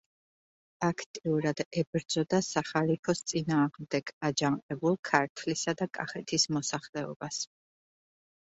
აქტიურად 0.85 1.59
ებრძოდა 1.81 2.39
სახალიფოს 2.47 3.21
წინააღმდეგ 3.33 4.11
აჯანყებულ 4.31 4.99
ქართლისა 5.11 5.77
და 5.83 5.89
კახეთის 5.99 6.49
მოსახლეობას. 6.59 7.43